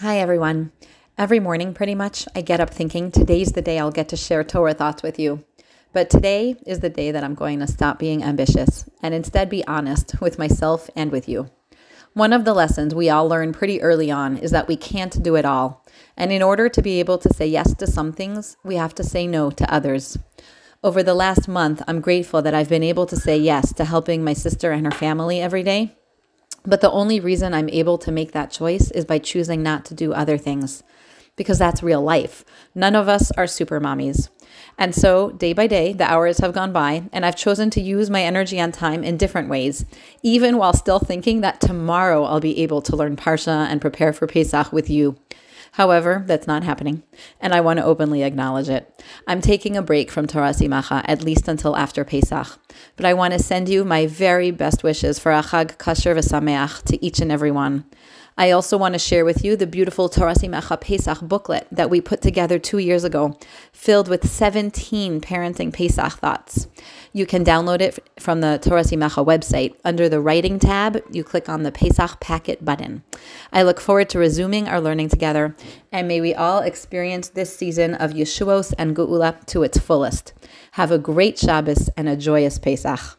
Hi, 0.00 0.20
everyone. 0.20 0.70
Every 1.18 1.40
morning, 1.40 1.74
pretty 1.74 1.96
much, 1.96 2.28
I 2.32 2.40
get 2.40 2.60
up 2.60 2.70
thinking 2.70 3.10
today's 3.10 3.50
the 3.50 3.60
day 3.60 3.80
I'll 3.80 3.90
get 3.90 4.08
to 4.10 4.16
share 4.16 4.44
Torah 4.44 4.72
thoughts 4.72 5.02
with 5.02 5.18
you. 5.18 5.44
But 5.92 6.08
today 6.08 6.54
is 6.64 6.78
the 6.78 6.88
day 6.88 7.10
that 7.10 7.24
I'm 7.24 7.34
going 7.34 7.58
to 7.58 7.66
stop 7.66 7.98
being 7.98 8.22
ambitious 8.22 8.88
and 9.02 9.12
instead 9.12 9.50
be 9.50 9.66
honest 9.66 10.20
with 10.20 10.38
myself 10.38 10.88
and 10.94 11.10
with 11.10 11.28
you. 11.28 11.50
One 12.12 12.32
of 12.32 12.44
the 12.44 12.54
lessons 12.54 12.94
we 12.94 13.10
all 13.10 13.26
learn 13.26 13.52
pretty 13.52 13.82
early 13.82 14.08
on 14.08 14.36
is 14.36 14.52
that 14.52 14.68
we 14.68 14.76
can't 14.76 15.20
do 15.20 15.34
it 15.34 15.44
all. 15.44 15.84
And 16.16 16.30
in 16.30 16.42
order 16.42 16.68
to 16.68 16.80
be 16.80 17.00
able 17.00 17.18
to 17.18 17.34
say 17.34 17.48
yes 17.48 17.74
to 17.74 17.88
some 17.88 18.12
things, 18.12 18.56
we 18.62 18.76
have 18.76 18.94
to 18.94 19.02
say 19.02 19.26
no 19.26 19.50
to 19.50 19.74
others. 19.74 20.16
Over 20.84 21.02
the 21.02 21.12
last 21.12 21.48
month, 21.48 21.82
I'm 21.88 22.00
grateful 22.00 22.40
that 22.42 22.54
I've 22.54 22.68
been 22.68 22.84
able 22.84 23.06
to 23.06 23.16
say 23.16 23.36
yes 23.36 23.72
to 23.72 23.84
helping 23.84 24.22
my 24.22 24.34
sister 24.34 24.70
and 24.70 24.86
her 24.86 24.92
family 24.92 25.40
every 25.40 25.64
day 25.64 25.97
but 26.64 26.80
the 26.80 26.90
only 26.90 27.20
reason 27.20 27.54
I'm 27.54 27.68
able 27.68 27.98
to 27.98 28.12
make 28.12 28.32
that 28.32 28.50
choice 28.50 28.90
is 28.90 29.04
by 29.04 29.18
choosing 29.18 29.62
not 29.62 29.84
to 29.86 29.94
do 29.94 30.12
other 30.12 30.38
things 30.38 30.82
because 31.36 31.58
that's 31.58 31.82
real 31.82 32.02
life. 32.02 32.44
None 32.74 32.94
of 32.94 33.08
us 33.08 33.30
are 33.32 33.46
super 33.46 33.80
mommies. 33.80 34.28
And 34.76 34.94
so, 34.94 35.30
day 35.30 35.52
by 35.52 35.66
day, 35.66 35.92
the 35.92 36.04
hours 36.04 36.38
have 36.38 36.52
gone 36.52 36.72
by, 36.72 37.04
and 37.12 37.24
I've 37.24 37.36
chosen 37.36 37.70
to 37.70 37.80
use 37.80 38.10
my 38.10 38.22
energy 38.22 38.58
and 38.58 38.74
time 38.74 39.02
in 39.02 39.16
different 39.16 39.48
ways, 39.48 39.84
even 40.22 40.58
while 40.58 40.72
still 40.72 40.98
thinking 40.98 41.40
that 41.40 41.60
tomorrow 41.60 42.24
I'll 42.24 42.40
be 42.40 42.60
able 42.62 42.82
to 42.82 42.96
learn 42.96 43.16
Parsha 43.16 43.66
and 43.68 43.80
prepare 43.80 44.12
for 44.12 44.26
Pesach 44.26 44.72
with 44.72 44.90
you. 44.90 45.16
However, 45.72 46.24
that's 46.26 46.46
not 46.46 46.64
happening, 46.64 47.02
and 47.40 47.54
I 47.54 47.60
want 47.60 47.78
to 47.78 47.84
openly 47.84 48.22
acknowledge 48.22 48.68
it. 48.68 49.02
I'm 49.26 49.40
taking 49.40 49.76
a 49.76 49.82
break 49.82 50.10
from 50.10 50.26
Torah 50.26 50.50
Simacha, 50.50 51.02
at 51.06 51.22
least 51.22 51.48
until 51.48 51.76
after 51.76 52.04
Pesach, 52.04 52.58
but 52.96 53.06
I 53.06 53.14
want 53.14 53.32
to 53.34 53.38
send 53.38 53.68
you 53.68 53.84
my 53.84 54.06
very 54.06 54.50
best 54.50 54.82
wishes 54.82 55.18
for 55.18 55.32
a 55.32 55.42
Chag 55.42 55.76
Kasher 55.78 56.16
v'Sameach 56.16 56.82
to 56.84 57.04
each 57.04 57.20
and 57.20 57.30
every 57.30 57.50
one. 57.50 57.84
I 58.40 58.52
also 58.52 58.78
want 58.78 58.92
to 58.92 59.00
share 59.00 59.24
with 59.24 59.44
you 59.44 59.56
the 59.56 59.66
beautiful 59.66 60.08
Torah 60.08 60.34
Simacha 60.34 60.80
Pesach 60.80 61.20
booklet 61.22 61.66
that 61.72 61.90
we 61.90 62.00
put 62.00 62.22
together 62.22 62.56
two 62.60 62.78
years 62.78 63.02
ago, 63.02 63.36
filled 63.72 64.06
with 64.06 64.30
17 64.30 65.20
parenting 65.20 65.72
Pesach 65.72 66.12
thoughts. 66.12 66.68
You 67.12 67.26
can 67.26 67.44
download 67.44 67.80
it 67.80 67.98
from 68.20 68.40
the 68.40 68.60
Torah 68.62 68.82
Simacha 68.82 69.26
website. 69.26 69.74
Under 69.84 70.08
the 70.08 70.20
Writing 70.20 70.60
tab, 70.60 71.02
you 71.10 71.24
click 71.24 71.48
on 71.48 71.64
the 71.64 71.72
Pesach 71.72 72.20
Packet 72.20 72.64
button. 72.64 73.02
I 73.52 73.64
look 73.64 73.80
forward 73.80 74.08
to 74.10 74.20
resuming 74.20 74.68
our 74.68 74.80
learning 74.80 75.08
together, 75.08 75.56
and 75.90 76.06
may 76.06 76.20
we 76.20 76.32
all 76.32 76.60
experience 76.60 77.30
this 77.30 77.56
season 77.56 77.96
of 77.96 78.12
Yeshuos 78.12 78.72
and 78.78 78.94
Geula 78.94 79.44
to 79.46 79.64
its 79.64 79.78
fullest. 79.78 80.32
Have 80.72 80.92
a 80.92 80.98
great 80.98 81.40
Shabbos 81.40 81.90
and 81.96 82.08
a 82.08 82.14
joyous 82.16 82.60
Pesach. 82.60 83.17